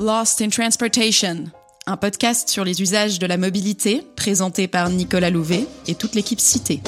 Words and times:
Lost 0.00 0.40
in 0.42 0.48
Transportation, 0.48 1.46
un 1.86 1.96
podcast 1.96 2.48
sur 2.48 2.62
les 2.64 2.80
usages 2.80 3.18
de 3.18 3.26
la 3.26 3.36
mobilité 3.36 4.06
présenté 4.14 4.68
par 4.68 4.90
Nicolas 4.90 5.28
Louvet 5.28 5.66
et 5.88 5.96
toute 5.96 6.14
l'équipe 6.14 6.38
citée. 6.38 6.80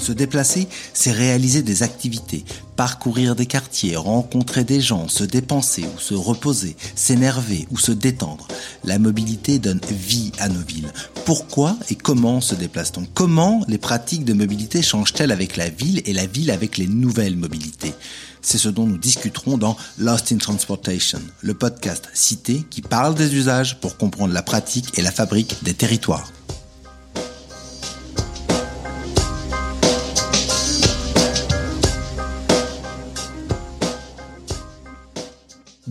Se 0.00 0.10
déplacer, 0.10 0.66
c'est 0.92 1.12
réaliser 1.12 1.62
des 1.62 1.84
activités, 1.84 2.44
parcourir 2.74 3.36
des 3.36 3.46
quartiers, 3.46 3.94
rencontrer 3.94 4.64
des 4.64 4.80
gens, 4.80 5.06
se 5.06 5.22
dépenser 5.22 5.84
ou 5.94 6.00
se 6.00 6.14
reposer, 6.14 6.76
s'énerver 6.96 7.68
ou 7.70 7.78
se 7.78 7.92
détendre. 7.92 8.48
La 8.84 8.98
mobilité 8.98 9.58
donne 9.58 9.80
vie 9.90 10.32
à 10.38 10.48
nos 10.48 10.60
villes. 10.60 10.92
Pourquoi 11.24 11.76
et 11.90 11.94
comment 11.94 12.40
se 12.40 12.54
déplace-t-on? 12.54 13.06
Comment 13.14 13.64
les 13.68 13.78
pratiques 13.78 14.24
de 14.24 14.32
mobilité 14.32 14.82
changent-elles 14.82 15.30
avec 15.30 15.56
la 15.56 15.68
ville 15.68 16.02
et 16.04 16.12
la 16.12 16.26
ville 16.26 16.50
avec 16.50 16.78
les 16.78 16.88
nouvelles 16.88 17.36
mobilités? 17.36 17.94
C'est 18.40 18.58
ce 18.58 18.68
dont 18.68 18.86
nous 18.86 18.98
discuterons 18.98 19.56
dans 19.56 19.76
Lost 19.98 20.32
in 20.32 20.38
Transportation, 20.38 21.20
le 21.42 21.54
podcast 21.54 22.08
cité 22.12 22.64
qui 22.70 22.82
parle 22.82 23.14
des 23.14 23.36
usages 23.36 23.78
pour 23.78 23.96
comprendre 23.96 24.34
la 24.34 24.42
pratique 24.42 24.98
et 24.98 25.02
la 25.02 25.12
fabrique 25.12 25.62
des 25.62 25.74
territoires. 25.74 26.32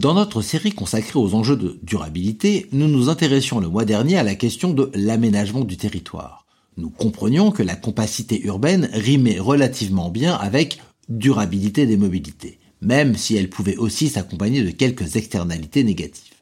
Dans 0.01 0.15
notre 0.15 0.41
série 0.41 0.71
consacrée 0.71 1.19
aux 1.19 1.35
enjeux 1.35 1.55
de 1.55 1.79
durabilité, 1.83 2.65
nous 2.71 2.87
nous 2.87 3.09
intéressions 3.09 3.59
le 3.59 3.67
mois 3.67 3.85
dernier 3.85 4.17
à 4.17 4.23
la 4.23 4.33
question 4.33 4.73
de 4.73 4.89
l'aménagement 4.95 5.63
du 5.63 5.77
territoire. 5.77 6.47
Nous 6.75 6.89
comprenions 6.89 7.51
que 7.51 7.61
la 7.61 7.75
compacité 7.75 8.41
urbaine 8.43 8.89
rimait 8.93 9.37
relativement 9.37 10.09
bien 10.09 10.33
avec 10.33 10.81
durabilité 11.07 11.85
des 11.85 11.97
mobilités, 11.97 12.57
même 12.81 13.15
si 13.15 13.35
elle 13.35 13.51
pouvait 13.51 13.77
aussi 13.77 14.09
s'accompagner 14.09 14.63
de 14.63 14.71
quelques 14.71 15.17
externalités 15.17 15.83
négatives. 15.83 16.33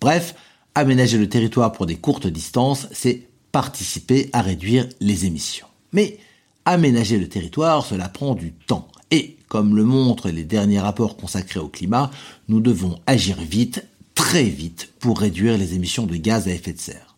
Bref, 0.00 0.36
aménager 0.76 1.18
le 1.18 1.28
territoire 1.28 1.72
pour 1.72 1.86
des 1.86 1.96
courtes 1.96 2.28
distances, 2.28 2.86
c'est 2.92 3.26
participer 3.50 4.30
à 4.32 4.40
réduire 4.40 4.88
les 5.00 5.26
émissions. 5.26 5.66
Mais 5.92 6.18
aménager 6.64 7.18
le 7.18 7.28
territoire, 7.28 7.84
cela 7.84 8.08
prend 8.08 8.36
du 8.36 8.52
temps. 8.52 8.86
Comme 9.50 9.74
le 9.74 9.84
montrent 9.84 10.30
les 10.30 10.44
derniers 10.44 10.78
rapports 10.78 11.16
consacrés 11.16 11.58
au 11.58 11.66
climat, 11.66 12.12
nous 12.48 12.60
devons 12.60 13.00
agir 13.08 13.36
vite, 13.40 13.84
très 14.14 14.44
vite, 14.44 14.92
pour 15.00 15.18
réduire 15.18 15.58
les 15.58 15.74
émissions 15.74 16.06
de 16.06 16.14
gaz 16.14 16.46
à 16.46 16.52
effet 16.52 16.72
de 16.72 16.78
serre. 16.78 17.16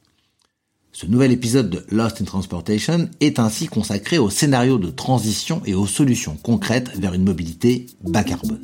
Ce 0.92 1.04
nouvel 1.04 1.30
épisode 1.30 1.68
de 1.68 1.84
Lost 1.90 2.22
in 2.22 2.24
Transportation 2.24 3.10
est 3.20 3.38
ainsi 3.38 3.66
consacré 3.66 4.16
au 4.16 4.30
scénario 4.30 4.78
de 4.78 4.88
transition 4.88 5.60
et 5.66 5.74
aux 5.74 5.86
solutions 5.86 6.38
concrètes 6.42 6.96
vers 6.96 7.12
une 7.12 7.24
mobilité 7.24 7.86
bas 8.02 8.24
carbone. 8.24 8.62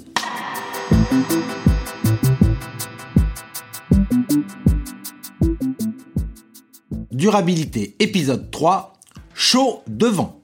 Durabilité, 7.12 7.96
épisode 7.98 8.50
3, 8.50 8.94
chaud 9.34 9.82
devant. 9.88 10.37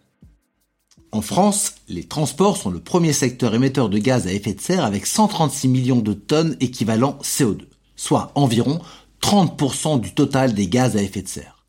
En 1.15 1.23
France, 1.23 1.77
les 1.89 2.03
transports 2.03 2.57
sont 2.57 2.73
le 2.73 2.81
premier 2.81 3.13
secteur 3.13 3.55
émetteur 3.55 3.89
de 3.89 3.99
gaz 3.99 4.27
à 4.27 4.33
effet 4.33 4.53
de 4.53 4.61
serre 4.61 4.85
avec 4.85 5.07
136 5.07 5.69
millions 5.69 6.01
de 6.01 6.13
tonnes 6.13 6.57
équivalent 6.59 7.21
CO2, 7.23 7.67
soit 7.95 8.33
environ 8.35 8.81
30% 9.23 10.01
du 10.01 10.13
total 10.13 10.55
des 10.55 10.67
gaz 10.67 10.97
à 10.97 11.03
effet 11.03 11.23
de 11.23 11.29
serre. 11.29 11.65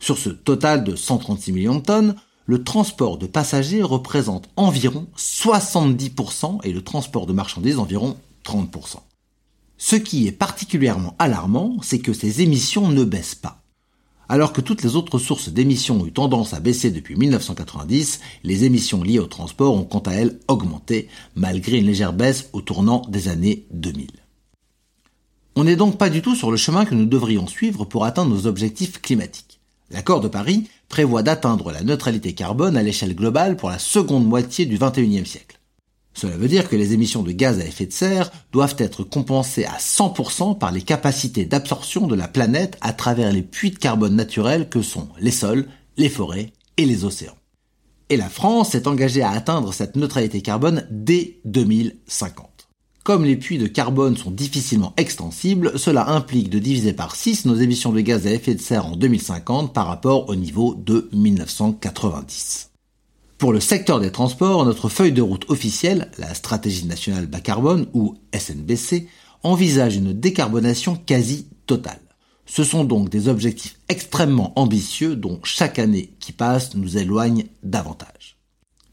Sur 0.00 0.16
ce 0.16 0.30
total 0.30 0.82
de 0.82 0.96
136 0.96 1.52
millions 1.52 1.74
de 1.74 1.80
tonnes, 1.80 2.16
le 2.46 2.64
transport 2.64 3.18
de 3.18 3.26
passagers 3.26 3.82
représente 3.82 4.48
environ 4.56 5.06
70% 5.18 6.60
et 6.64 6.72
le 6.72 6.80
transport 6.80 7.26
de 7.26 7.34
marchandises 7.34 7.78
environ 7.78 8.16
30%. 8.46 9.00
Ce 9.76 9.96
qui 9.96 10.26
est 10.26 10.32
particulièrement 10.32 11.14
alarmant, 11.18 11.76
c'est 11.82 11.98
que 11.98 12.14
ces 12.14 12.40
émissions 12.40 12.88
ne 12.88 13.04
baissent 13.04 13.34
pas. 13.34 13.65
Alors 14.28 14.52
que 14.52 14.60
toutes 14.60 14.82
les 14.82 14.96
autres 14.96 15.18
sources 15.18 15.50
d'émissions 15.50 16.00
ont 16.00 16.06
eu 16.06 16.12
tendance 16.12 16.52
à 16.52 16.60
baisser 16.60 16.90
depuis 16.90 17.14
1990, 17.14 18.20
les 18.42 18.64
émissions 18.64 19.02
liées 19.02 19.20
au 19.20 19.26
transport 19.26 19.74
ont 19.74 19.84
quant 19.84 20.00
à 20.00 20.12
elles 20.12 20.40
augmenté, 20.48 21.08
malgré 21.36 21.78
une 21.78 21.86
légère 21.86 22.12
baisse 22.12 22.48
au 22.52 22.60
tournant 22.60 23.02
des 23.08 23.28
années 23.28 23.66
2000. 23.70 24.08
On 25.54 25.64
n'est 25.64 25.76
donc 25.76 25.96
pas 25.96 26.10
du 26.10 26.22
tout 26.22 26.34
sur 26.34 26.50
le 26.50 26.56
chemin 26.56 26.84
que 26.84 26.94
nous 26.94 27.06
devrions 27.06 27.46
suivre 27.46 27.84
pour 27.84 28.04
atteindre 28.04 28.34
nos 28.34 28.46
objectifs 28.46 29.00
climatiques. 29.00 29.60
L'accord 29.90 30.20
de 30.20 30.28
Paris 30.28 30.68
prévoit 30.88 31.22
d'atteindre 31.22 31.70
la 31.70 31.82
neutralité 31.82 32.34
carbone 32.34 32.76
à 32.76 32.82
l'échelle 32.82 33.14
globale 33.14 33.56
pour 33.56 33.70
la 33.70 33.78
seconde 33.78 34.26
moitié 34.26 34.66
du 34.66 34.76
XXIe 34.76 35.24
siècle. 35.24 35.60
Cela 36.16 36.38
veut 36.38 36.48
dire 36.48 36.68
que 36.68 36.76
les 36.76 36.94
émissions 36.94 37.22
de 37.22 37.30
gaz 37.30 37.60
à 37.60 37.66
effet 37.66 37.84
de 37.84 37.92
serre 37.92 38.32
doivent 38.50 38.76
être 38.78 39.04
compensées 39.04 39.66
à 39.66 39.76
100% 39.76 40.56
par 40.56 40.72
les 40.72 40.80
capacités 40.80 41.44
d'absorption 41.44 42.06
de 42.06 42.14
la 42.14 42.26
planète 42.26 42.78
à 42.80 42.94
travers 42.94 43.30
les 43.30 43.42
puits 43.42 43.70
de 43.70 43.78
carbone 43.78 44.16
naturels 44.16 44.70
que 44.70 44.80
sont 44.80 45.08
les 45.20 45.30
sols, 45.30 45.66
les 45.98 46.08
forêts 46.08 46.54
et 46.78 46.86
les 46.86 47.04
océans. 47.04 47.36
Et 48.08 48.16
la 48.16 48.30
France 48.30 48.70
s'est 48.70 48.88
engagée 48.88 49.22
à 49.22 49.30
atteindre 49.30 49.74
cette 49.74 49.96
neutralité 49.96 50.40
carbone 50.40 50.86
dès 50.90 51.38
2050. 51.44 52.68
Comme 53.04 53.24
les 53.24 53.36
puits 53.36 53.58
de 53.58 53.66
carbone 53.66 54.16
sont 54.16 54.30
difficilement 54.30 54.94
extensibles, 54.96 55.78
cela 55.78 56.08
implique 56.08 56.48
de 56.48 56.58
diviser 56.58 56.94
par 56.94 57.14
6 57.14 57.44
nos 57.44 57.56
émissions 57.56 57.92
de 57.92 58.00
gaz 58.00 58.26
à 58.26 58.30
effet 58.30 58.54
de 58.54 58.60
serre 58.60 58.86
en 58.86 58.96
2050 58.96 59.74
par 59.74 59.86
rapport 59.86 60.30
au 60.30 60.34
niveau 60.34 60.74
de 60.74 61.10
1990. 61.12 62.70
Pour 63.38 63.52
le 63.52 63.60
secteur 63.60 64.00
des 64.00 64.12
transports, 64.12 64.64
notre 64.64 64.88
feuille 64.88 65.12
de 65.12 65.22
route 65.22 65.48
officielle, 65.48 66.10
la 66.18 66.34
stratégie 66.34 66.86
nationale 66.86 67.26
bas 67.26 67.40
carbone 67.40 67.86
ou 67.92 68.16
SNBC, 68.34 69.08
envisage 69.42 69.96
une 69.96 70.12
décarbonation 70.12 70.96
quasi 70.96 71.46
totale. 71.66 72.00
Ce 72.46 72.64
sont 72.64 72.84
donc 72.84 73.08
des 73.08 73.28
objectifs 73.28 73.78
extrêmement 73.88 74.52
ambitieux 74.58 75.16
dont 75.16 75.40
chaque 75.42 75.78
année 75.78 76.14
qui 76.20 76.32
passe 76.32 76.74
nous 76.74 76.96
éloigne 76.96 77.44
davantage. 77.62 78.36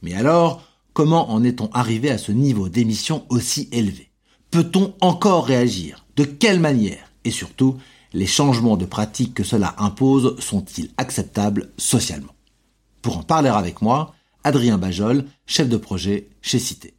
Mais 0.01 0.13
alors, 0.13 0.63
Comment 0.93 1.31
en 1.31 1.43
est-on 1.43 1.71
arrivé 1.73 2.11
à 2.11 2.19
ce 2.19 2.31
niveau 2.31 2.69
d'émission 2.69 3.25
aussi 3.29 3.67
élevé? 3.71 4.11
Peut-on 4.51 4.93
encore 5.01 5.47
réagir? 5.47 6.05
De 6.15 6.23
quelle 6.23 6.59
manière? 6.59 7.11
Et 7.23 7.31
surtout, 7.31 7.77
les 8.13 8.27
changements 8.27 8.77
de 8.77 8.85
pratiques 8.85 9.33
que 9.33 9.43
cela 9.43 9.73
impose 9.79 10.39
sont-ils 10.39 10.91
acceptables 10.97 11.71
socialement? 11.77 12.35
Pour 13.01 13.17
en 13.17 13.23
parler 13.23 13.49
avec 13.49 13.81
moi, 13.81 14.13
Adrien 14.43 14.77
Bajol, 14.77 15.25
chef 15.45 15.69
de 15.69 15.77
projet 15.77 16.29
chez 16.41 16.59
Cité. 16.59 16.93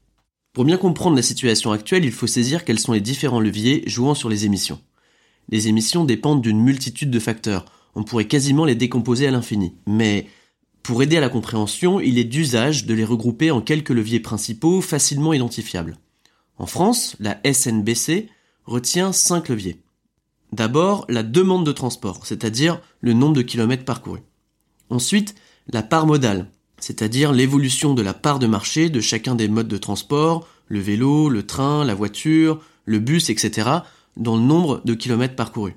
Pour 0.54 0.64
bien 0.64 0.76
comprendre 0.76 1.16
la 1.16 1.22
situation 1.22 1.72
actuelle, 1.72 2.04
il 2.04 2.12
faut 2.12 2.26
saisir 2.26 2.64
quels 2.64 2.78
sont 2.78 2.92
les 2.92 3.00
différents 3.00 3.40
leviers 3.40 3.82
jouant 3.86 4.14
sur 4.14 4.28
les 4.28 4.46
émissions. 4.46 4.80
Les 5.48 5.68
émissions 5.68 6.04
dépendent 6.04 6.42
d'une 6.42 6.60
multitude 6.60 7.10
de 7.10 7.18
facteurs. 7.18 7.66
On 7.94 8.02
pourrait 8.02 8.26
quasiment 8.26 8.64
les 8.64 8.74
décomposer 8.74 9.26
à 9.26 9.30
l'infini. 9.30 9.74
Mais 9.86 10.26
pour 10.82 11.02
aider 11.02 11.16
à 11.16 11.20
la 11.20 11.28
compréhension, 11.28 12.00
il 12.00 12.18
est 12.18 12.24
d'usage 12.24 12.86
de 12.86 12.94
les 12.94 13.04
regrouper 13.04 13.50
en 13.50 13.60
quelques 13.60 13.90
leviers 13.90 14.20
principaux 14.20 14.80
facilement 14.80 15.32
identifiables. 15.32 15.98
En 16.56 16.66
France, 16.66 17.16
la 17.20 17.40
SNBC 17.44 18.28
retient 18.64 19.12
cinq 19.12 19.48
leviers. 19.48 19.82
D'abord, 20.52 21.04
la 21.08 21.22
demande 21.22 21.66
de 21.66 21.72
transport, 21.72 22.26
c'est-à-dire 22.26 22.80
le 23.00 23.12
nombre 23.12 23.34
de 23.34 23.42
kilomètres 23.42 23.84
parcourus. 23.84 24.22
Ensuite, 24.88 25.34
la 25.66 25.82
part 25.82 26.06
modale, 26.06 26.48
c'est-à-dire 26.84 27.32
l'évolution 27.32 27.94
de 27.94 28.02
la 28.02 28.12
part 28.12 28.38
de 28.38 28.46
marché 28.46 28.90
de 28.90 29.00
chacun 29.00 29.34
des 29.34 29.48
modes 29.48 29.68
de 29.68 29.78
transport, 29.78 30.46
le 30.68 30.80
vélo, 30.80 31.30
le 31.30 31.46
train, 31.46 31.82
la 31.82 31.94
voiture, 31.94 32.60
le 32.84 32.98
bus, 32.98 33.30
etc., 33.30 33.70
dans 34.18 34.36
le 34.36 34.42
nombre 34.42 34.82
de 34.84 34.92
kilomètres 34.92 35.34
parcourus. 35.34 35.76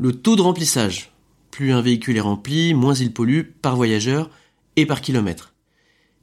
Le 0.00 0.10
taux 0.10 0.34
de 0.34 0.42
remplissage, 0.42 1.12
plus 1.52 1.72
un 1.72 1.80
véhicule 1.80 2.16
est 2.16 2.20
rempli, 2.20 2.74
moins 2.74 2.94
il 2.94 3.12
pollue 3.12 3.42
par 3.62 3.76
voyageur 3.76 4.28
et 4.74 4.84
par 4.84 5.00
kilomètre. 5.00 5.54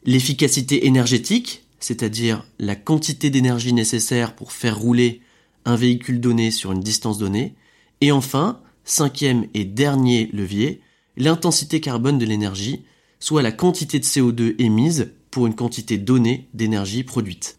L'efficacité 0.03 0.85
énergétique, 0.85 1.63
c'est-à-dire 1.79 2.45
la 2.59 2.75
quantité 2.75 3.29
d'énergie 3.29 3.71
nécessaire 3.71 4.35
pour 4.35 4.51
faire 4.51 4.77
rouler 4.77 5.21
un 5.63 5.77
véhicule 5.77 6.19
donné 6.19 6.51
sur 6.51 6.73
une 6.73 6.81
distance 6.81 7.19
donnée. 7.19 7.55
Et 8.01 8.11
enfin, 8.11 8.59
cinquième 8.83 9.45
et 9.53 9.63
dernier 9.63 10.29
levier, 10.33 10.81
l'intensité 11.15 11.79
carbone 11.79 12.17
de 12.17 12.25
l'énergie, 12.25 12.83
soit 13.23 13.41
la 13.41 13.53
quantité 13.53 13.99
de 13.99 14.03
CO2 14.03 14.55
émise 14.59 15.13
pour 15.31 15.47
une 15.47 15.55
quantité 15.55 15.97
donnée 15.97 16.49
d'énergie 16.53 17.05
produite. 17.05 17.57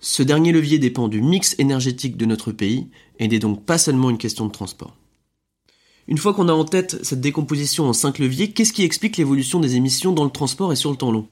Ce 0.00 0.24
dernier 0.24 0.50
levier 0.50 0.80
dépend 0.80 1.06
du 1.06 1.22
mix 1.22 1.54
énergétique 1.58 2.16
de 2.16 2.26
notre 2.26 2.50
pays 2.50 2.88
et 3.20 3.28
n'est 3.28 3.38
donc 3.38 3.64
pas 3.64 3.78
seulement 3.78 4.10
une 4.10 4.18
question 4.18 4.44
de 4.44 4.50
transport. 4.50 4.96
Une 6.08 6.18
fois 6.18 6.34
qu'on 6.34 6.48
a 6.48 6.52
en 6.52 6.64
tête 6.64 6.98
cette 7.04 7.20
décomposition 7.20 7.84
en 7.84 7.92
cinq 7.92 8.18
leviers, 8.18 8.50
qu'est-ce 8.50 8.72
qui 8.72 8.82
explique 8.82 9.16
l'évolution 9.16 9.60
des 9.60 9.76
émissions 9.76 10.10
dans 10.10 10.24
le 10.24 10.30
transport 10.30 10.72
et 10.72 10.76
sur 10.76 10.90
le 10.90 10.96
temps 10.96 11.12
long? 11.12 11.28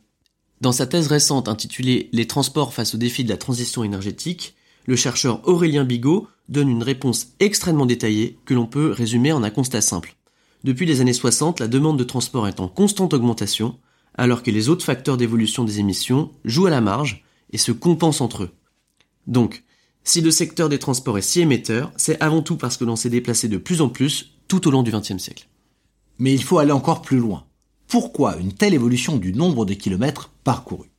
Dans 0.61 0.70
sa 0.70 0.87
thèse 0.87 1.08
récente 1.08 1.49
intitulée 1.49 2.08
Les 2.12 2.29
transports 2.29 2.75
face 2.75 2.94
aux 2.94 2.99
défis 2.99 3.25
de 3.25 3.31
la 3.31 3.37
transition 3.37 3.82
énergétique, 3.82 4.55
le 4.87 4.94
chercheur 4.94 5.40
Aurélien 5.49 5.82
Bigot 5.82 6.29
donne 6.49 6.69
une 6.69 6.84
réponse 6.84 7.32
extrêmement 7.40 7.87
détaillée 7.87 8.38
que 8.44 8.55
l'on 8.55 8.67
peut 8.67 8.93
résumer 8.93 9.32
en 9.32 9.43
un 9.43 9.50
constat 9.50 9.81
simple. 9.81 10.14
Depuis 10.64 10.87
les 10.87 11.00
années 11.00 11.12
60, 11.12 11.61
la 11.61 11.69
demande 11.69 11.99
de 11.99 12.05
transport 12.05 12.47
est 12.47 12.61
en 12.61 12.69
constante 12.69 13.14
augmentation, 13.14 13.79
alors 14.14 14.43
que 14.43 14.50
les 14.50 14.69
autres 14.69 14.85
facteurs 14.85 15.17
d'évolution 15.17 15.64
des 15.64 15.81
émissions 15.81 16.31
jouent 16.44 16.67
à 16.67 16.70
la 16.70 16.81
marge 16.81 17.25
et 17.50 17.59
se 17.59 17.73
compensent 17.73 18.20
entre 18.20 18.44
eux. 18.44 18.50
Donc, 19.26 19.64
Si 20.05 20.20
le 20.20 20.32
secteur 20.32 20.69
des 20.69 20.81
transports 20.81 21.19
est 21.19 21.23
si 21.23 21.41
émetteur, 21.41 21.93
c'est 21.97 22.20
avant 22.20 22.43
tout 22.43 22.56
parce 22.56 22.76
que 22.76 22.85
l'on 22.85 22.97
s'est 22.97 23.09
déplacé 23.09 23.49
de 23.49 23.56
plus 23.56 23.81
en 23.81 23.88
plus 23.88 24.32
tout 24.49 24.67
au 24.67 24.73
long 24.73 24.82
du 24.82 24.91
XXe 24.91 25.19
siècle. 25.19 25.49
Mais 26.19 26.35
il 26.35 26.43
faut 26.43 26.59
aller 26.59 26.73
encore 26.73 27.03
plus 27.03 27.19
loin. 27.19 27.44
Pourquoi 27.87 28.37
une 28.37 28.53
telle 28.53 28.75
évolution 28.75 29.17
du 29.17 29.32
nombre 29.32 29.65
de 29.65 29.75
kilomètres 29.75 30.32
parcourus? 30.43 30.91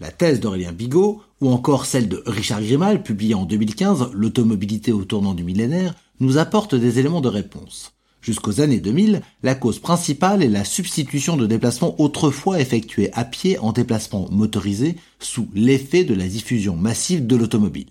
La 0.00 0.10
thèse 0.10 0.40
d'Aurélien 0.40 0.72
Bigot, 0.72 1.22
ou 1.40 1.50
encore 1.50 1.86
celle 1.86 2.08
de 2.08 2.22
Richard 2.26 2.62
Grimal, 2.62 3.02
publiée 3.02 3.34
en 3.34 3.44
2015, 3.44 4.10
L'automobilité 4.14 4.90
au 4.90 5.04
tournant 5.04 5.34
du 5.34 5.44
millénaire, 5.44 5.94
nous 6.18 6.38
apportent 6.38 6.74
des 6.74 6.98
éléments 6.98 7.20
de 7.20 7.28
réponse. 7.28 7.93
Jusqu'aux 8.24 8.62
années 8.62 8.80
2000, 8.80 9.20
la 9.42 9.54
cause 9.54 9.78
principale 9.78 10.42
est 10.42 10.48
la 10.48 10.64
substitution 10.64 11.36
de 11.36 11.46
déplacements 11.46 11.94
autrefois 12.00 12.58
effectués 12.58 13.12
à 13.12 13.26
pied 13.26 13.58
en 13.58 13.72
déplacements 13.72 14.28
motorisés 14.30 14.96
sous 15.18 15.46
l'effet 15.54 16.04
de 16.04 16.14
la 16.14 16.26
diffusion 16.26 16.74
massive 16.74 17.26
de 17.26 17.36
l'automobile. 17.36 17.88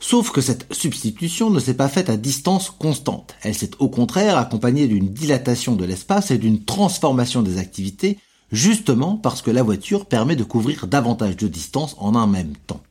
Sauf 0.00 0.32
que 0.32 0.40
cette 0.40 0.66
substitution 0.74 1.50
ne 1.50 1.60
s'est 1.60 1.74
pas 1.74 1.88
faite 1.88 2.10
à 2.10 2.16
distance 2.16 2.70
constante. 2.70 3.36
Elle 3.42 3.54
s'est 3.54 3.70
au 3.78 3.88
contraire 3.88 4.36
accompagnée 4.36 4.88
d'une 4.88 5.10
dilatation 5.10 5.76
de 5.76 5.84
l'espace 5.84 6.32
et 6.32 6.38
d'une 6.38 6.64
transformation 6.64 7.42
des 7.42 7.58
activités, 7.58 8.18
justement 8.50 9.16
parce 9.16 9.42
que 9.42 9.52
la 9.52 9.62
voiture 9.62 10.06
permet 10.06 10.34
de 10.34 10.42
couvrir 10.42 10.88
davantage 10.88 11.36
de 11.36 11.46
distance 11.46 11.94
en 11.98 12.16
un 12.16 12.26
même 12.26 12.54
temps. 12.66 12.82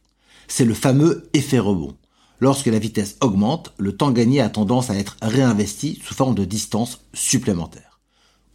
C'est 0.47 0.63
le 0.63 0.73
fameux 0.73 1.27
effet 1.33 1.59
rebond. 1.59 1.95
Lorsque 2.39 2.67
la 2.67 2.79
vitesse 2.79 3.17
augmente, 3.21 3.73
le 3.77 3.95
temps 3.95 4.11
gagné 4.11 4.41
a 4.41 4.49
tendance 4.49 4.89
à 4.89 4.95
être 4.95 5.17
réinvesti 5.21 6.01
sous 6.03 6.13
forme 6.13 6.35
de 6.35 6.45
distance 6.45 7.01
supplémentaire. 7.13 7.99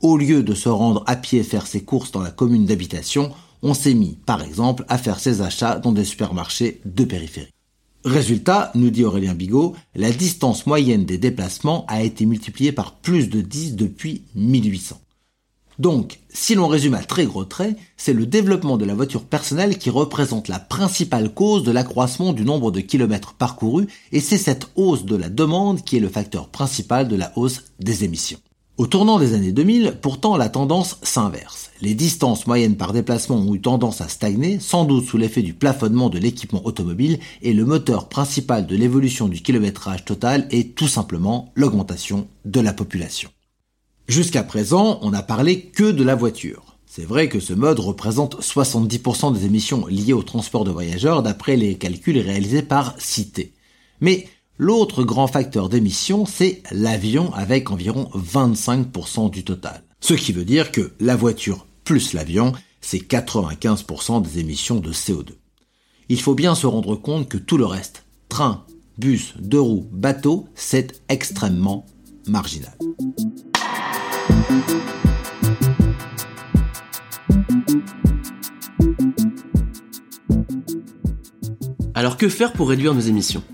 Au 0.00 0.16
lieu 0.16 0.42
de 0.42 0.54
se 0.54 0.68
rendre 0.68 1.04
à 1.06 1.16
pied 1.16 1.42
faire 1.42 1.66
ses 1.66 1.84
courses 1.84 2.12
dans 2.12 2.22
la 2.22 2.30
commune 2.30 2.66
d'habitation, 2.66 3.32
on 3.62 3.74
s'est 3.74 3.94
mis, 3.94 4.18
par 4.26 4.42
exemple, 4.42 4.84
à 4.88 4.98
faire 4.98 5.20
ses 5.20 5.42
achats 5.42 5.78
dans 5.78 5.92
des 5.92 6.04
supermarchés 6.04 6.80
de 6.84 7.04
périphérie. 7.04 7.52
Résultat, 8.04 8.70
nous 8.74 8.88
dit 8.88 9.04
Aurélien 9.04 9.34
Bigot, 9.34 9.74
la 9.94 10.10
distance 10.10 10.66
moyenne 10.66 11.04
des 11.04 11.18
déplacements 11.18 11.84
a 11.86 12.02
été 12.02 12.24
multipliée 12.24 12.72
par 12.72 12.96
plus 12.96 13.28
de 13.28 13.42
10 13.42 13.76
depuis 13.76 14.22
1800. 14.34 14.98
Donc, 15.80 16.18
si 16.28 16.54
l'on 16.54 16.68
résume 16.68 16.92
à 16.92 17.02
très 17.02 17.24
gros 17.24 17.46
traits, 17.46 17.74
c'est 17.96 18.12
le 18.12 18.26
développement 18.26 18.76
de 18.76 18.84
la 18.84 18.92
voiture 18.92 19.24
personnelle 19.24 19.78
qui 19.78 19.88
représente 19.88 20.48
la 20.48 20.58
principale 20.58 21.32
cause 21.32 21.62
de 21.62 21.70
l'accroissement 21.70 22.34
du 22.34 22.44
nombre 22.44 22.70
de 22.70 22.82
kilomètres 22.82 23.32
parcourus 23.32 23.86
et 24.12 24.20
c'est 24.20 24.36
cette 24.36 24.68
hausse 24.76 25.06
de 25.06 25.16
la 25.16 25.30
demande 25.30 25.82
qui 25.82 25.96
est 25.96 26.00
le 26.00 26.10
facteur 26.10 26.48
principal 26.48 27.08
de 27.08 27.16
la 27.16 27.32
hausse 27.34 27.62
des 27.78 28.04
émissions. 28.04 28.40
Au 28.76 28.86
tournant 28.86 29.18
des 29.18 29.32
années 29.32 29.52
2000, 29.52 29.96
pourtant 30.02 30.36
la 30.36 30.50
tendance 30.50 30.98
s'inverse. 31.02 31.70
Les 31.80 31.94
distances 31.94 32.46
moyennes 32.46 32.76
par 32.76 32.92
déplacement 32.92 33.36
ont 33.36 33.54
eu 33.54 33.62
tendance 33.62 34.02
à 34.02 34.08
stagner, 34.08 34.60
sans 34.60 34.84
doute 34.84 35.06
sous 35.06 35.16
l'effet 35.16 35.40
du 35.40 35.54
plafonnement 35.54 36.10
de 36.10 36.18
l'équipement 36.18 36.66
automobile, 36.66 37.20
et 37.40 37.54
le 37.54 37.64
moteur 37.64 38.10
principal 38.10 38.66
de 38.66 38.76
l'évolution 38.76 39.28
du 39.28 39.40
kilométrage 39.40 40.04
total 40.04 40.46
est 40.50 40.74
tout 40.74 40.88
simplement 40.88 41.52
l'augmentation 41.54 42.28
de 42.44 42.60
la 42.60 42.74
population. 42.74 43.30
Jusqu'à 44.10 44.42
présent, 44.42 44.98
on 45.02 45.10
n'a 45.10 45.22
parlé 45.22 45.60
que 45.60 45.88
de 45.92 46.02
la 46.02 46.16
voiture. 46.16 46.76
C'est 46.84 47.04
vrai 47.04 47.28
que 47.28 47.38
ce 47.38 47.52
mode 47.52 47.78
représente 47.78 48.42
70% 48.42 49.32
des 49.32 49.46
émissions 49.46 49.86
liées 49.86 50.12
au 50.12 50.24
transport 50.24 50.64
de 50.64 50.72
voyageurs 50.72 51.22
d'après 51.22 51.54
les 51.54 51.78
calculs 51.78 52.18
réalisés 52.18 52.62
par 52.62 52.96
Cité. 52.98 53.52
Mais 54.00 54.26
L'autre 54.58 55.04
grand 55.04 55.28
facteur 55.28 55.68
d'émission, 55.68 56.26
c'est 56.26 56.62
l'avion 56.72 57.32
avec 57.34 57.70
environ 57.70 58.10
25% 58.14 59.30
du 59.30 59.44
total. 59.44 59.84
Ce 60.00 60.12
qui 60.12 60.32
veut 60.32 60.44
dire 60.44 60.72
que 60.72 60.92
la 60.98 61.16
voiture 61.16 61.66
plus 61.84 62.12
l'avion, 62.12 62.52
c'est 62.80 62.98
95% 62.98 64.20
des 64.20 64.40
émissions 64.40 64.80
de 64.80 64.92
CO2. 64.92 65.30
Il 66.10 66.20
faut 66.20 66.34
bien 66.34 66.54
se 66.54 66.66
rendre 66.66 66.96
compte 66.96 67.28
que 67.28 67.38
tout 67.38 67.56
le 67.56 67.64
reste, 67.64 68.04
train, 68.28 68.66
bus, 68.98 69.34
deux 69.38 69.60
roues, 69.60 69.88
bateau, 69.92 70.46
c'est 70.54 71.00
extrêmement 71.08 71.86
marginal. 72.26 72.76
Alors 82.00 82.17
que 82.17 82.31
faire 82.31 82.55
pour 82.55 82.70
réduire 82.70 82.94
nos 82.94 83.02
émissions? 83.02 83.44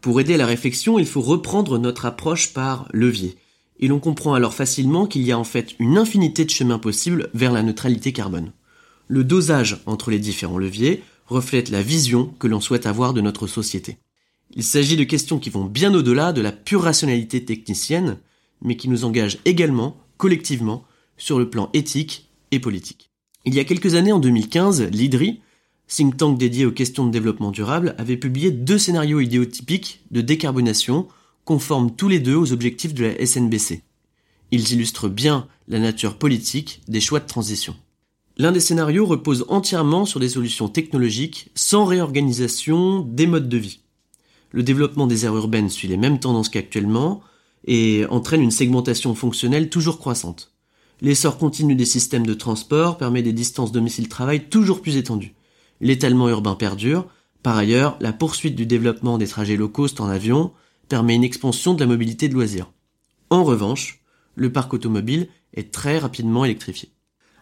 Pour 0.00 0.20
aider 0.20 0.34
à 0.34 0.36
la 0.36 0.46
réflexion, 0.46 1.00
il 1.00 1.06
faut 1.06 1.20
reprendre 1.20 1.76
notre 1.76 2.06
approche 2.06 2.52
par 2.52 2.86
levier. 2.92 3.36
Et 3.80 3.88
l'on 3.88 3.98
comprend 3.98 4.34
alors 4.34 4.54
facilement 4.54 5.08
qu'il 5.08 5.22
y 5.22 5.32
a 5.32 5.38
en 5.40 5.42
fait 5.42 5.74
une 5.80 5.98
infinité 5.98 6.44
de 6.44 6.50
chemins 6.50 6.78
possibles 6.78 7.30
vers 7.34 7.50
la 7.50 7.64
neutralité 7.64 8.12
carbone. 8.12 8.52
Le 9.08 9.24
dosage 9.24 9.80
entre 9.86 10.12
les 10.12 10.20
différents 10.20 10.56
leviers 10.56 11.02
reflète 11.26 11.70
la 11.70 11.82
vision 11.82 12.32
que 12.38 12.46
l'on 12.46 12.60
souhaite 12.60 12.86
avoir 12.86 13.12
de 13.12 13.20
notre 13.20 13.48
société. 13.48 13.98
Il 14.54 14.62
s'agit 14.62 14.96
de 14.96 15.02
questions 15.02 15.40
qui 15.40 15.50
vont 15.50 15.64
bien 15.64 15.92
au-delà 15.94 16.32
de 16.32 16.42
la 16.42 16.52
pure 16.52 16.82
rationalité 16.82 17.44
technicienne, 17.44 18.18
mais 18.60 18.76
qui 18.76 18.88
nous 18.88 19.04
engagent 19.04 19.38
également, 19.46 19.96
collectivement, 20.16 20.84
sur 21.16 21.40
le 21.40 21.50
plan 21.50 21.70
éthique 21.72 22.28
et 22.52 22.60
politique. 22.60 23.10
Il 23.44 23.52
y 23.52 23.58
a 23.58 23.64
quelques 23.64 23.96
années, 23.96 24.12
en 24.12 24.20
2015, 24.20 24.82
l'IDRI, 24.92 25.40
think 25.92 26.16
tank 26.16 26.38
dédié 26.38 26.64
aux 26.64 26.72
questions 26.72 27.06
de 27.06 27.10
développement 27.10 27.50
durable, 27.50 27.94
avait 27.98 28.16
publié 28.16 28.50
deux 28.50 28.78
scénarios 28.78 29.20
idéotypiques 29.20 30.00
de 30.10 30.20
décarbonation 30.20 31.06
conformes 31.44 31.94
tous 31.94 32.08
les 32.08 32.20
deux 32.20 32.34
aux 32.34 32.52
objectifs 32.52 32.94
de 32.94 33.04
la 33.04 33.26
SNBC. 33.26 33.82
Ils 34.50 34.72
illustrent 34.72 35.08
bien 35.08 35.48
la 35.68 35.78
nature 35.78 36.16
politique 36.16 36.82
des 36.88 37.00
choix 37.00 37.20
de 37.20 37.26
transition. 37.26 37.76
L'un 38.38 38.52
des 38.52 38.60
scénarios 38.60 39.04
repose 39.04 39.44
entièrement 39.48 40.06
sur 40.06 40.18
des 40.18 40.30
solutions 40.30 40.68
technologiques 40.68 41.50
sans 41.54 41.84
réorganisation 41.84 43.00
des 43.00 43.26
modes 43.26 43.48
de 43.48 43.58
vie. 43.58 43.80
Le 44.50 44.62
développement 44.62 45.06
des 45.06 45.24
aires 45.24 45.36
urbaines 45.36 45.68
suit 45.68 45.88
les 45.88 45.96
mêmes 45.96 46.20
tendances 46.20 46.48
qu'actuellement 46.48 47.22
et 47.66 48.06
entraîne 48.08 48.42
une 48.42 48.50
segmentation 48.50 49.14
fonctionnelle 49.14 49.68
toujours 49.68 49.98
croissante. 49.98 50.52
L'essor 51.00 51.36
continu 51.36 51.74
des 51.74 51.84
systèmes 51.84 52.26
de 52.26 52.34
transport 52.34 52.96
permet 52.96 53.22
des 53.22 53.32
distances 53.32 53.72
domicile-travail 53.72 54.48
toujours 54.48 54.80
plus 54.80 54.96
étendues 54.96 55.34
l'étalement 55.82 56.30
urbain 56.30 56.54
perdure. 56.54 57.06
Par 57.42 57.58
ailleurs, 57.58 57.98
la 58.00 58.14
poursuite 58.14 58.56
du 58.56 58.64
développement 58.64 59.18
des 59.18 59.26
trajets 59.26 59.56
low 59.56 59.68
cost 59.68 60.00
en 60.00 60.08
avion 60.08 60.52
permet 60.88 61.16
une 61.16 61.24
expansion 61.24 61.74
de 61.74 61.80
la 61.80 61.86
mobilité 61.86 62.28
de 62.28 62.34
loisirs. 62.34 62.72
En 63.28 63.44
revanche, 63.44 64.02
le 64.34 64.50
parc 64.50 64.72
automobile 64.72 65.28
est 65.52 65.72
très 65.72 65.98
rapidement 65.98 66.44
électrifié. 66.46 66.90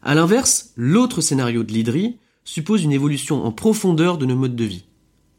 À 0.02 0.14
l'inverse, 0.14 0.72
l'autre 0.76 1.20
scénario 1.20 1.62
de 1.62 1.72
l'IDRI 1.72 2.16
suppose 2.44 2.82
une 2.82 2.92
évolution 2.92 3.44
en 3.44 3.52
profondeur 3.52 4.18
de 4.18 4.26
nos 4.26 4.36
modes 4.36 4.56
de 4.56 4.64
vie. 4.64 4.84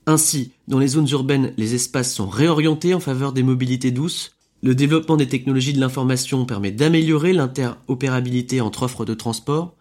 Ainsi, 0.05 0.51
dans 0.67 0.79
les 0.79 0.87
zones 0.87 1.09
urbaines, 1.09 1.53
les 1.57 1.75
espaces 1.75 2.13
sont 2.13 2.29
réorientés 2.29 2.93
en 2.93 2.99
faveur 2.99 3.33
des 3.33 3.43
mobilités 3.43 3.91
douces, 3.91 4.35
le 4.63 4.75
développement 4.75 5.17
des 5.17 5.27
technologies 5.27 5.73
de 5.73 5.79
l'information 5.79 6.45
permet 6.45 6.71
d'améliorer 6.71 7.33
l'interopérabilité 7.33 8.61
entre 8.61 8.83
offres 8.83 9.05
de 9.05 9.15
transport, 9.15 9.75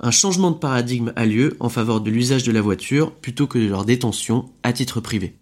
un 0.00 0.10
changement 0.10 0.50
de 0.50 0.56
paradigme 0.56 1.12
a 1.16 1.26
lieu 1.26 1.56
en 1.60 1.68
faveur 1.68 2.00
de 2.00 2.10
l'usage 2.10 2.42
de 2.42 2.52
la 2.52 2.60
voiture 2.60 3.12
plutôt 3.12 3.46
que 3.46 3.58
de 3.58 3.66
leur 3.66 3.84
détention 3.84 4.50
à 4.62 4.72
titre 4.72 5.00
privé. 5.00 5.36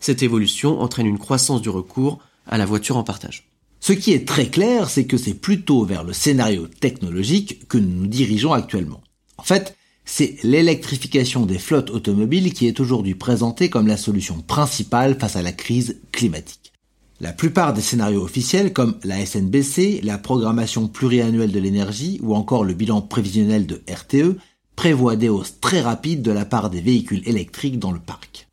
Cette 0.00 0.22
évolution 0.22 0.80
entraîne 0.80 1.06
une 1.06 1.18
croissance 1.18 1.62
du 1.62 1.68
recours 1.68 2.18
à 2.46 2.58
la 2.58 2.66
voiture 2.66 2.96
en 2.96 3.04
partage. 3.04 3.48
Ce 3.80 3.92
qui 3.92 4.12
est 4.12 4.26
très 4.26 4.48
clair, 4.48 4.90
c'est 4.90 5.06
que 5.06 5.16
c'est 5.16 5.34
plutôt 5.34 5.84
vers 5.84 6.04
le 6.04 6.12
scénario 6.12 6.66
technologique 6.66 7.68
que 7.68 7.78
nous 7.78 8.02
nous 8.02 8.06
dirigeons 8.06 8.52
actuellement. 8.52 9.02
En 9.36 9.42
fait, 9.42 9.76
c'est 10.04 10.36
l'électrification 10.42 11.46
des 11.46 11.58
flottes 11.58 11.90
automobiles 11.90 12.52
qui 12.52 12.66
est 12.66 12.80
aujourd'hui 12.80 13.14
présentée 13.14 13.68
comme 13.68 13.86
la 13.86 13.96
solution 13.96 14.40
principale 14.40 15.18
face 15.18 15.36
à 15.36 15.42
la 15.42 15.52
crise 15.52 16.00
climatique. 16.12 16.65
La 17.18 17.32
plupart 17.32 17.72
des 17.72 17.80
scénarios 17.80 18.22
officiels, 18.22 18.74
comme 18.74 18.98
la 19.02 19.24
SNBC, 19.24 20.00
la 20.02 20.18
programmation 20.18 20.86
pluriannuelle 20.86 21.50
de 21.50 21.58
l'énergie 21.58 22.20
ou 22.22 22.34
encore 22.34 22.62
le 22.62 22.74
bilan 22.74 23.00
prévisionnel 23.00 23.66
de 23.66 23.82
RTE, 23.90 24.36
prévoient 24.76 25.16
des 25.16 25.30
hausses 25.30 25.58
très 25.58 25.80
rapides 25.80 26.20
de 26.20 26.30
la 26.30 26.44
part 26.44 26.68
des 26.68 26.82
véhicules 26.82 27.26
électriques 27.26 27.78
dans 27.78 27.92
le 27.92 28.00
parc. 28.00 28.48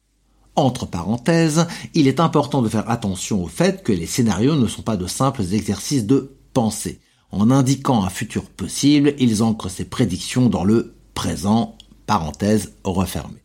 Entre 0.56 0.86
parenthèses, 0.86 1.68
il 1.94 2.08
est 2.08 2.22
important 2.22 2.62
de 2.62 2.70
faire 2.70 2.90
attention 2.90 3.44
au 3.44 3.48
fait 3.48 3.84
que 3.84 3.92
les 3.92 4.06
scénarios 4.06 4.56
ne 4.56 4.68
sont 4.68 4.82
pas 4.82 4.96
de 4.96 5.08
simples 5.08 5.44
exercices 5.52 6.06
de 6.06 6.38
pensée. 6.54 7.02
En 7.32 7.52
indiquant 7.52 8.06
un 8.06 8.10
futur 8.10 8.46
possible, 8.46 9.14
ils 9.20 9.44
ancrent 9.44 9.70
ces 9.70 9.86
prédictions 9.86 10.48
dans 10.48 10.64
le 10.64 10.94
présent, 11.16 11.78
parenthèse 12.06 12.74
refermée. 12.86 13.43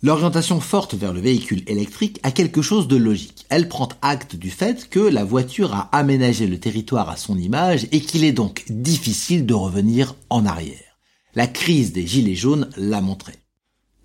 L'orientation 0.00 0.60
forte 0.60 0.94
vers 0.94 1.12
le 1.12 1.20
véhicule 1.20 1.64
électrique 1.66 2.20
a 2.22 2.30
quelque 2.30 2.62
chose 2.62 2.86
de 2.86 2.94
logique. 2.94 3.46
Elle 3.48 3.68
prend 3.68 3.88
acte 4.00 4.36
du 4.36 4.48
fait 4.48 4.88
que 4.88 5.00
la 5.00 5.24
voiture 5.24 5.74
a 5.74 5.88
aménagé 5.96 6.46
le 6.46 6.60
territoire 6.60 7.10
à 7.10 7.16
son 7.16 7.36
image 7.36 7.88
et 7.90 8.00
qu'il 8.00 8.22
est 8.22 8.32
donc 8.32 8.64
difficile 8.70 9.44
de 9.44 9.54
revenir 9.54 10.14
en 10.30 10.46
arrière. 10.46 10.78
La 11.34 11.48
crise 11.48 11.92
des 11.92 12.06
gilets 12.06 12.36
jaunes 12.36 12.68
l'a 12.76 13.00
montré. 13.00 13.32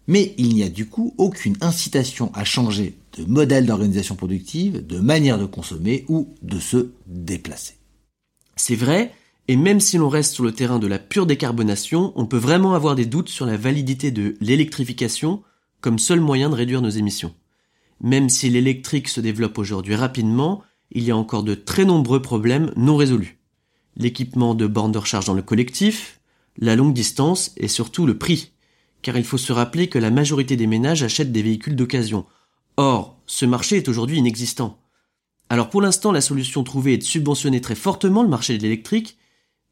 Mais 0.08 0.34
il 0.40 0.56
n'y 0.56 0.64
a 0.64 0.70
du 0.70 0.88
coup 0.88 1.14
aucune 1.20 1.58
incitation 1.62 2.32
à 2.34 2.44
changer 2.44 2.98
de 3.18 3.26
modèle 3.26 3.68
d'organisation 3.68 4.16
productive, 4.16 4.86
de 4.86 5.00
manière 5.00 5.38
de 5.38 5.46
consommer 5.46 6.06
ou 6.10 6.34
de 6.42 6.60
se 6.60 6.90
déplacer. 7.06 7.76
C'est 8.56 8.76
vrai, 8.76 9.14
et 9.48 9.56
même 9.56 9.80
si 9.80 9.98
l'on 9.98 10.10
reste 10.10 10.34
sur 10.34 10.44
le 10.44 10.54
terrain 10.54 10.80
de 10.80 10.88
la 10.88 11.00
pure 11.00 11.28
décarbonation, 11.28 12.14
on 12.16 12.26
peut 12.26 12.38
vraiment 12.38 12.74
avoir 12.74 12.96
des 12.96 13.06
doutes 13.06 13.30
sur 13.30 13.46
la 13.46 13.58
validité 13.58 14.10
de 14.10 14.36
l'électrification 14.42 15.44
comme 15.84 16.00
seul 16.00 16.22
moyen 16.22 16.50
de 16.50 16.56
réduire 16.56 16.82
nos 16.82 16.90
émissions. 16.90 17.36
Même 18.00 18.30
si 18.30 18.50
l'électrique 18.50 19.10
se 19.10 19.20
développe 19.20 19.58
aujourd'hui 19.58 19.96
rapidement, 19.96 20.64
il 20.92 21.04
y 21.04 21.12
a 21.12 21.18
encore 21.18 21.44
de 21.44 21.56
très 21.56 21.84
nombreux 21.84 22.22
problèmes 22.22 22.72
non 22.78 22.96
résolus. 22.96 23.38
L'équipement 23.98 24.56
de 24.56 24.66
bornes 24.66 24.94
de 24.94 24.98
recharge 24.98 25.26
dans 25.26 25.34
le 25.34 25.42
collectif, 25.42 26.22
la 26.58 26.78
longue 26.78 26.94
distance 26.94 27.52
et 27.58 27.68
surtout 27.68 28.06
le 28.06 28.18
prix. 28.18 28.54
Car 29.02 29.18
il 29.18 29.26
faut 29.26 29.38
se 29.38 29.52
rappeler 29.52 29.90
que 29.90 30.00
la 30.00 30.10
majorité 30.10 30.56
des 30.56 30.68
ménages 30.68 31.04
achètent 31.04 31.34
des 31.34 31.42
véhicules 31.42 31.76
d'occasion. 31.76 32.26
Or, 32.78 33.20
ce 33.26 33.46
marché 33.46 33.76
est 33.76 33.90
aujourd'hui 33.90 34.20
inexistant. 34.20 34.80
Alors 35.50 35.70
pour 35.70 35.82
l'instant, 35.82 36.14
la 36.14 36.22
solution 36.22 36.64
trouvée 36.64 36.94
est 36.94 37.00
de 37.00 37.04
subventionner 37.04 37.60
très 37.60 37.76
fortement 37.76 38.24
le 38.24 38.30
marché 38.30 38.58
de 38.58 38.64
l'électrique, 38.64 39.18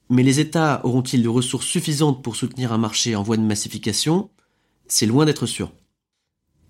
mais 0.09 0.23
les 0.23 0.41
États 0.41 0.81
auront-ils 0.83 1.21
les 1.21 1.29
ressources 1.29 1.67
suffisantes 1.67 2.21
pour 2.21 2.35
soutenir 2.35 2.73
un 2.73 2.77
marché 2.77 3.15
en 3.15 3.23
voie 3.23 3.37
de 3.37 3.43
massification? 3.43 4.29
C'est 4.87 5.05
loin 5.05 5.23
d'être 5.23 5.45
sûr. 5.45 5.71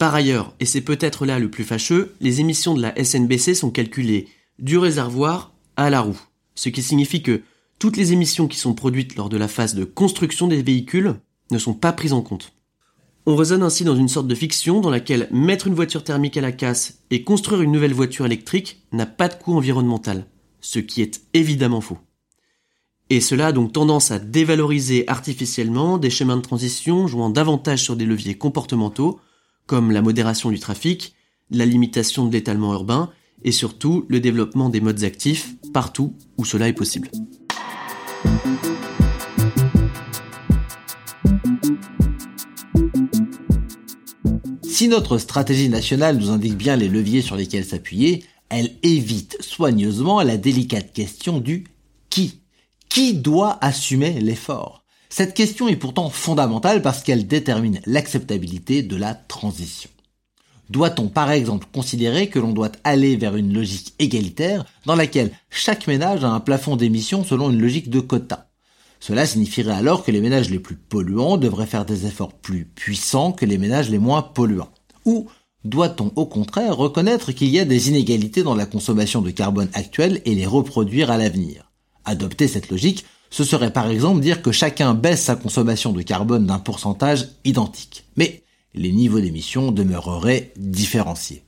Par 0.02 0.16
ailleurs, 0.16 0.56
et 0.60 0.66
c'est 0.66 0.82
peut-être 0.82 1.28
là 1.28 1.38
le 1.38 1.52
plus 1.52 1.64
fâcheux, 1.64 2.16
les 2.22 2.40
émissions 2.40 2.74
de 2.74 2.82
la 2.82 2.96
SNBC 3.04 3.54
sont 3.54 3.70
calculées 3.70 4.30
du 4.58 4.80
réservoir 4.80 5.54
à 5.78 5.92
la 5.92 6.02
roue, 6.02 6.20
ce 6.56 6.70
qui 6.70 6.82
signifie 6.82 7.22
que 7.22 7.44
toutes 7.78 7.98
les 7.98 8.12
émissions 8.12 8.48
qui 8.48 8.58
sont 8.58 8.74
produites 8.74 9.16
lors 9.16 9.30
de 9.30 9.38
la 9.38 9.48
phase 9.48 9.76
de 9.76 9.84
construction 9.84 10.48
des 10.48 10.64
véhicules 10.64 11.18
ne 11.52 11.60
sont 11.60 11.76
pas 11.76 11.94
prises 11.94 12.14
en 12.14 12.24
compte. 12.24 12.54
On 13.28 13.36
raisonne 13.36 13.62
ainsi 13.62 13.84
dans 13.84 13.96
une 13.96 14.08
sorte 14.08 14.26
de 14.26 14.34
fiction 14.34 14.82
dans 14.82 14.90
laquelle 14.90 15.28
mettre 15.30 15.68
une 15.68 15.76
voiture 15.76 16.04
thermique 16.04 16.36
à 16.36 16.42
la 16.42 16.52
casse 16.52 17.04
et 17.12 17.24
construire 17.24 17.62
une 17.62 17.72
nouvelle 17.72 17.94
voiture 17.94 18.26
électrique 18.26 18.82
n'a 18.92 19.06
pas 19.06 19.28
de 19.28 19.36
coût 19.36 19.54
environnemental, 19.54 20.26
ce 20.62 20.80
qui 20.80 21.04
est 21.04 21.22
évidemment 21.36 21.80
faux. 21.80 22.00
Et 23.12 23.22
cela 23.22 23.46
a 23.46 23.52
donc 23.52 23.72
tendance 23.72 24.10
à 24.10 24.18
dévaloriser 24.18 25.08
artificiellement 25.08 26.00
des 26.00 26.10
chemins 26.10 26.38
de 26.38 26.42
transition 26.42 27.06
jouant 27.06 27.30
davantage 27.30 27.84
sur 27.84 27.96
des 27.96 28.06
leviers 28.06 28.36
comportementaux, 28.36 29.20
comme 29.66 29.92
la 29.92 30.02
modération 30.02 30.50
du 30.50 30.60
trafic, 30.60 31.16
la 31.50 31.66
limitation 31.66 32.26
de 32.26 32.34
l'étalement 32.34 32.74
urbain 32.74 33.10
et 33.44 33.52
surtout 33.52 34.06
le 34.08 34.20
développement 34.20 34.70
des 34.70 34.82
modes 34.82 35.04
actifs 35.04 35.56
partout 35.74 36.16
où 36.38 36.46
cela 36.46 36.68
est 36.68 36.74
possible. 36.74 37.10
Si 44.64 44.88
notre 44.88 45.20
stratégie 45.20 45.70
nationale 45.70 46.18
nous 46.18 46.32
indique 46.32 46.58
bien 46.58 46.76
les 46.76 46.88
leviers 46.88 47.22
sur 47.22 47.36
lesquels 47.36 47.66
s'appuyer, 47.66 48.24
elle 48.50 48.72
évite 48.82 49.38
soigneusement 49.40 50.22
la 50.22 50.38
délicate 50.38 50.92
question 50.92 51.40
du 51.40 51.66
qui. 52.10 52.42
Qui 52.90 53.14
doit 53.14 53.58
assumer 53.62 54.20
l'effort? 54.20 54.81
Cette 55.14 55.34
question 55.34 55.68
est 55.68 55.76
pourtant 55.76 56.10
fondamentale 56.10 56.82
parce 56.82 57.04
qu'elle 57.04 57.28
détermine 57.28 57.82
l'acceptabilité 57.86 58.82
de 58.82 58.96
la 58.96 59.14
transition. 59.14 59.90
Doit-on 60.70 61.10
par 61.10 61.32
exemple 61.32 61.68
considérer 61.74 62.30
que 62.30 62.40
l'on 62.40 62.54
doit 62.54 62.72
aller 62.86 63.18
vers 63.18 63.36
une 63.36 63.54
logique 63.54 63.94
égalitaire 64.00 64.64
dans 64.86 64.96
laquelle 64.96 65.34
chaque 65.50 65.86
ménage 65.86 66.24
a 66.24 66.30
un 66.30 66.40
plafond 66.40 66.78
d'émissions 66.78 67.26
selon 67.26 67.52
une 67.52 67.62
logique 67.62 67.90
de 67.90 68.00
quota? 68.00 68.52
Cela 69.02 69.26
signifierait 69.26 69.74
alors 69.74 70.06
que 70.06 70.12
les 70.12 70.22
ménages 70.22 70.50
les 70.50 70.60
plus 70.60 70.78
polluants 70.78 71.36
devraient 71.36 71.68
faire 71.68 71.86
des 71.86 72.06
efforts 72.06 72.32
plus 72.32 72.64
puissants 72.64 73.34
que 73.34 73.46
les 73.46 73.58
ménages 73.58 73.90
les 73.90 74.00
moins 74.00 74.22
polluants. 74.22 74.72
Ou 75.04 75.28
doit-on 75.66 76.14
au 76.16 76.26
contraire 76.26 76.78
reconnaître 76.78 77.34
qu'il 77.34 77.50
y 77.50 77.60
a 77.60 77.66
des 77.66 77.90
inégalités 77.90 78.44
dans 78.44 78.56
la 78.56 78.66
consommation 78.66 79.22
de 79.22 79.32
carbone 79.32 79.70
actuelle 79.74 80.22
et 80.24 80.36
les 80.36 80.46
reproduire 80.46 81.12
à 81.12 81.18
l'avenir? 81.18 81.70
Adopter 82.06 82.48
cette 82.48 82.70
logique, 82.70 83.04
ce 83.32 83.46
serait 83.46 83.74
par 83.74 83.90
exemple 83.90 84.22
dire 84.22 84.42
que 84.42 84.52
chacun 84.52 84.94
baisse 84.94 85.24
sa 85.24 85.36
consommation 85.36 85.94
de 85.94 86.02
carbone 86.02 86.46
d'un 86.46 86.60
pourcentage 86.60 87.30
identique. 87.46 88.04
Mais 88.18 88.44
les 88.74 88.92
niveaux 88.92 89.22
d'émissions 89.22 89.72
demeureraient 89.72 90.54
différenciés. 90.58 91.44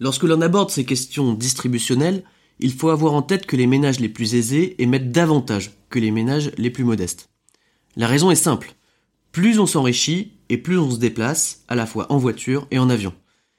Lorsque 0.00 0.24
l'on 0.24 0.42
aborde 0.42 0.70
ces 0.70 0.84
questions 0.84 1.32
distributionnelles, 1.32 2.24
il 2.58 2.72
faut 2.72 2.90
avoir 2.90 3.14
en 3.14 3.22
tête 3.22 3.46
que 3.46 3.56
les 3.56 3.68
ménages 3.68 4.00
les 4.00 4.08
plus 4.08 4.34
aisés 4.34 4.74
émettent 4.82 5.12
davantage 5.12 5.70
que 5.90 6.00
les 6.00 6.10
ménages 6.10 6.50
les 6.58 6.70
plus 6.70 6.84
modestes. 6.84 7.30
La 7.96 8.08
raison 8.08 8.32
est 8.32 8.36
simple. 8.36 8.74
Plus 9.30 9.60
on 9.60 9.66
s'enrichit 9.66 10.32
et 10.48 10.58
plus 10.58 10.78
on 10.78 10.90
se 10.90 10.98
déplace, 10.98 11.62
à 11.68 11.76
la 11.76 11.86
fois 11.86 12.10
en 12.12 12.18
voiture 12.18 12.66
et 12.72 12.78
en 12.78 12.90
avion. 12.90 13.12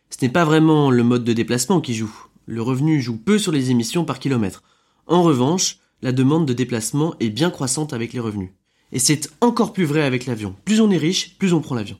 Ce 0.10 0.18
n'est 0.22 0.32
pas 0.32 0.44
vraiment 0.44 0.92
le 0.92 1.04
mode 1.04 1.24
de 1.24 1.34
déplacement 1.34 1.80
qui 1.80 1.94
joue. 1.94 2.14
Le 2.46 2.62
revenu 2.62 3.02
joue 3.02 3.18
peu 3.18 3.38
sur 3.38 3.54
les 3.54 3.72
émissions 3.72 4.04
par 4.04 4.20
kilomètre. 4.20 4.64
En 5.08 5.24
revanche, 5.24 5.78
la 6.02 6.12
demande 6.12 6.46
de 6.46 6.54
déplacement 6.54 7.16
est 7.20 7.30
bien 7.30 7.50
croissante 7.50 7.94
avec 7.94 8.14
les 8.14 8.20
revenus. 8.20 8.50
Et 8.92 9.00
c'est 9.00 9.30
encore 9.42 9.74
plus 9.74 9.86
vrai 9.86 10.02
avec 10.02 10.26
l'avion. 10.26 10.56
Plus 10.66 10.82
on 10.82 10.92
est 10.92 10.98
riche, 10.98 11.38
plus 11.38 11.54
on 11.54 11.62
prend 11.62 11.76
l'avion. 11.76 11.98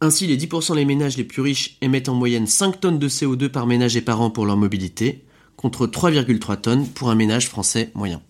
Ainsi, 0.00 0.26
les 0.26 0.36
10% 0.36 0.74
des 0.74 0.84
ménages 0.84 1.16
les 1.16 1.24
plus 1.24 1.42
riches 1.42 1.76
émettent 1.80 2.08
en 2.08 2.14
moyenne 2.14 2.46
5 2.46 2.80
tonnes 2.80 2.98
de 2.98 3.08
CO2 3.08 3.48
par 3.48 3.66
ménage 3.66 3.96
et 3.96 4.02
par 4.02 4.20
an 4.20 4.30
pour 4.30 4.46
leur 4.46 4.56
mobilité, 4.56 5.24
contre 5.56 5.86
3,3 5.86 6.60
tonnes 6.60 6.86
pour 6.86 7.10
un 7.10 7.14
ménage 7.14 7.48
français 7.48 7.90
moyen. 7.94 8.20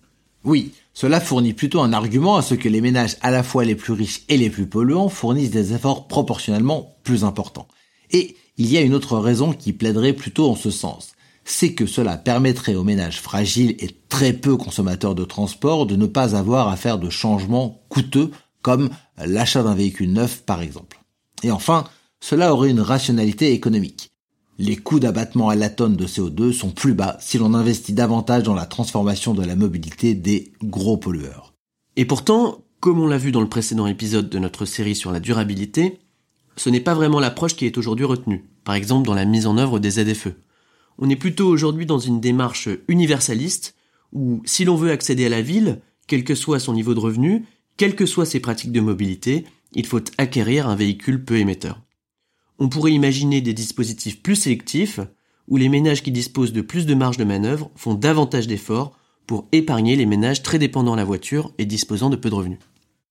Oui, 0.45 0.73
cela 0.93 1.21
fournit 1.21 1.55
plutôt 1.55 1.81
un 1.81 1.93
argument 1.93 2.37
à 2.37 2.43
ce 2.43 2.55
que 2.55 2.69
les 2.69 2.81
ménages 2.81 3.17
à 3.23 3.31
la 3.31 3.43
fois 3.43 3.65
les 3.65 3.75
plus 3.75 3.93
riches 3.93 4.23
et 4.29 4.37
les 4.37 4.51
plus 4.51 4.67
polluants 4.67 5.09
fournissent 5.09 5.51
des 5.51 5.73
efforts 5.73 6.07
proportionnellement 6.07 6.97
plus 7.03 7.25
importants. 7.25 7.67
Et 8.11 8.37
il 8.57 8.71
y 8.71 8.77
a 8.77 8.83
une 8.83 8.95
autre 8.95 9.19
raison 9.19 9.53
qui 9.53 9.73
plaiderait 9.73 10.13
plutôt 10.13 10.49
en 10.49 10.55
ce 10.55 10.71
sens. 10.71 11.14
C'est 11.45 11.75
que 11.75 11.87
cela 11.87 12.17
permettrait 12.17 12.75
aux 12.75 12.85
ménages 12.85 13.21
fragiles 13.21 13.77
et 13.79 13.91
très 14.09 14.33
peu 14.33 14.57
consommateurs 14.57 15.15
de 15.15 15.25
transport 15.25 15.87
de 15.87 15.97
ne 15.97 16.07
pas 16.07 16.35
avoir 16.35 16.69
à 16.69 16.77
faire 16.77 16.99
de 16.99 17.11
changements 17.11 17.83
coûteux 17.89 18.31
comme 18.63 18.89
l'achat 19.19 19.63
d'un 19.63 19.75
véhicule 19.75 20.13
neuf 20.13 20.43
par 20.43 20.63
exemple. 20.63 21.01
Et 21.43 21.51
enfin, 21.51 21.85
cela 22.21 22.55
aurait 22.55 22.71
une 22.71 22.81
rationalité 22.81 23.53
économique. 23.53 24.11
Les 24.59 24.77
coûts 24.77 25.01
d'abattement 25.01 25.49
à 25.49 25.57
la 25.57 25.69
tonne 25.69 25.97
de 25.97 26.07
CO2 26.07 26.53
sont 26.53 26.71
plus 26.71 26.95
bas 26.95 27.17
si 27.21 27.39
l'on 27.39 27.55
investit 27.55 27.93
davantage 27.93 28.45
dans 28.45 28.55
la 28.55 28.67
transformation 28.67 29.35
de 29.35 29.45
la 29.45 29.57
mobilité 29.57 30.15
des 30.15 30.53
gros 30.63 30.97
pollueurs. 30.97 31.53
Et 31.97 32.05
pourtant, 32.05 32.59
comme 32.81 33.01
on 33.01 33.07
l'a 33.07 33.19
vu 33.19 33.33
dans 33.33 33.41
le 33.41 33.49
précédent 33.49 33.87
épisode 33.87 34.31
de 34.31 34.39
notre 34.39 34.65
série 34.65 34.95
sur 34.95 35.11
la 35.11 35.21
durabilité, 35.21 35.99
ce 36.57 36.71
n'est 36.71 36.81
pas 36.81 36.95
vraiment 36.95 37.21
l'approche 37.21 37.57
qui 37.57 37.67
est 37.67 37.79
aujourd'hui 37.79 38.05
retenue, 38.05 38.45
par 38.65 38.77
exemple 38.77 39.07
dans 39.07 39.15
la 39.15 39.25
mise 39.25 39.47
en 39.47 39.59
œuvre 39.59 39.81
des 39.81 39.91
ZFE. 39.91 40.29
On 40.99 41.11
est 41.11 41.17
plutôt 41.17 41.49
aujourd'hui 41.49 41.87
dans 41.87 41.99
une 41.99 42.21
démarche 42.21 42.69
universaliste, 42.89 43.75
où 44.13 44.43
si 44.45 44.65
l'on 44.65 44.77
veut 44.77 44.91
accéder 44.91 45.27
à 45.27 45.31
la 45.31 45.43
ville, 45.43 45.81
quel 46.07 46.25
que 46.25 46.35
soit 46.35 46.61
son 46.61 46.75
niveau 46.75 46.95
de 46.95 47.01
revenu, 47.01 47.45
quelles 47.77 47.97
que 47.97 48.07
soient 48.07 48.27
ses 48.27 48.41
pratiques 48.41 48.73
de 48.73 48.81
mobilité, 48.81 49.45
il 49.75 49.87
faut 49.87 50.01
acquérir 50.19 50.69
un 50.69 50.77
véhicule 50.77 51.25
peu 51.25 51.39
émetteur. 51.39 51.81
On 52.59 52.69
pourrait 52.69 52.93
imaginer 52.93 53.41
des 53.41 53.55
dispositifs 53.55 54.23
plus 54.23 54.37
sélectifs, 54.37 55.01
où 55.49 55.57
les 55.57 55.69
ménages 55.69 56.03
qui 56.03 56.13
disposent 56.13 56.53
de 56.53 56.61
plus 56.61 56.87
de 56.87 56.95
marge 56.95 57.17
de 57.17 57.25
manœuvre 57.25 57.71
font 57.75 57.95
davantage 57.95 58.47
d'efforts 58.47 58.97
pour 59.27 59.49
épargner 59.53 59.97
les 59.97 60.07
ménages 60.07 60.43
très 60.43 60.59
dépendants 60.59 60.93
de 60.93 60.99
la 60.99 61.05
voiture 61.05 61.53
et 61.59 61.67
disposant 61.67 62.11
de 62.11 62.17
peu 62.17 62.31
de 62.31 62.35
revenus. 62.35 62.59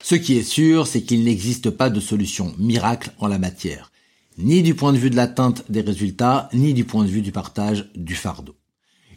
Ce 0.01 0.15
qui 0.15 0.37
est 0.37 0.43
sûr, 0.43 0.87
c'est 0.87 1.01
qu'il 1.01 1.23
n'existe 1.23 1.69
pas 1.69 1.89
de 1.89 1.99
solution 1.99 2.53
miracle 2.57 3.11
en 3.19 3.27
la 3.27 3.39
matière, 3.39 3.91
ni 4.37 4.61
du 4.61 4.75
point 4.75 4.93
de 4.93 4.97
vue 4.97 5.09
de 5.09 5.15
l'atteinte 5.15 5.63
des 5.69 5.81
résultats, 5.81 6.49
ni 6.53 6.73
du 6.73 6.85
point 6.85 7.03
de 7.03 7.09
vue 7.09 7.21
du 7.21 7.31
partage 7.31 7.89
du 7.95 8.15
fardeau. 8.15 8.55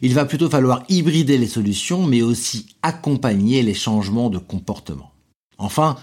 Il 0.01 0.13
va 0.13 0.25
plutôt 0.25 0.49
falloir 0.49 0.83
hybrider 0.89 1.37
les 1.37 1.47
solutions, 1.47 2.05
mais 2.05 2.21
aussi 2.21 2.67
accompagner 2.83 3.63
les 3.63 3.73
changements 3.73 4.29
de 4.29 4.37
comportement. 4.37 5.11
Enfin, 5.57 5.97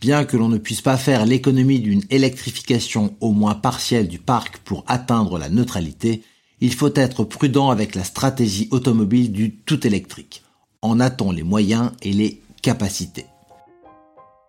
Bien 0.00 0.24
que 0.24 0.36
l'on 0.36 0.48
ne 0.48 0.58
puisse 0.58 0.80
pas 0.80 0.96
faire 0.96 1.26
l'économie 1.26 1.80
d'une 1.80 2.04
électrification 2.10 3.16
au 3.20 3.32
moins 3.32 3.56
partielle 3.56 4.06
du 4.06 4.20
parc 4.20 4.58
pour 4.58 4.84
atteindre 4.86 5.38
la 5.38 5.48
neutralité, 5.48 6.22
il 6.60 6.72
faut 6.72 6.94
être 6.94 7.24
prudent 7.24 7.70
avec 7.70 7.96
la 7.96 8.04
stratégie 8.04 8.68
automobile 8.70 9.32
du 9.32 9.56
tout 9.56 9.84
électrique. 9.86 10.42
En 10.82 11.00
a-t-on 11.00 11.32
les 11.32 11.42
moyens 11.42 11.90
et 12.02 12.12
les 12.12 12.40
capacités 12.62 13.26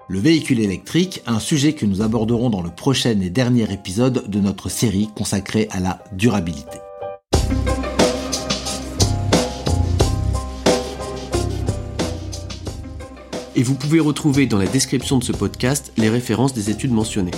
Le 0.09 0.19
véhicule 0.19 0.59
électrique, 0.59 1.21
un 1.27 1.39
sujet 1.39 1.73
que 1.73 1.85
nous 1.85 2.01
aborderons 2.01 2.49
dans 2.49 2.63
le 2.63 2.71
prochain 2.71 3.19
et 3.21 3.29
dernier 3.29 3.71
épisode 3.71 4.27
de 4.27 4.39
notre 4.39 4.67
série 4.67 5.07
consacrée 5.15 5.67
à 5.71 5.79
la 5.79 6.03
durabilité. 6.13 6.79
et 13.59 13.63
vous 13.63 13.75
pouvez 13.75 13.99
retrouver 13.99 14.45
dans 14.45 14.57
la 14.57 14.67
description 14.67 15.17
de 15.17 15.23
ce 15.25 15.33
podcast 15.33 15.91
les 15.97 16.07
références 16.07 16.53
des 16.53 16.69
études 16.69 16.93
mentionnées. 16.93 17.31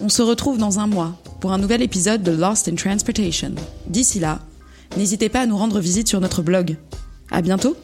On 0.00 0.08
se 0.08 0.22
retrouve 0.22 0.56
dans 0.56 0.78
un 0.78 0.86
mois 0.86 1.14
pour 1.40 1.50
un 1.50 1.58
nouvel 1.58 1.82
épisode 1.82 2.22
de 2.22 2.30
Lost 2.30 2.68
in 2.68 2.76
Transportation. 2.76 3.56
D'ici 3.88 4.20
là, 4.20 4.38
n'hésitez 4.96 5.28
pas 5.28 5.40
à 5.40 5.46
nous 5.46 5.56
rendre 5.56 5.80
visite 5.80 6.08
sur 6.08 6.20
notre 6.20 6.42
blog. 6.42 6.76
À 7.30 7.42
bientôt! 7.42 7.76